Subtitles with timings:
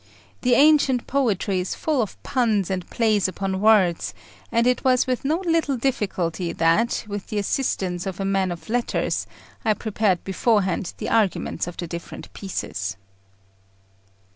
[0.41, 4.15] The ancient poetry is full of puns and plays upon words,
[4.51, 8.67] and it was with no little difficulty that, with the assistance of a man of
[8.67, 9.27] letters,
[9.63, 12.97] I prepared beforehand the arguments of the different pieces.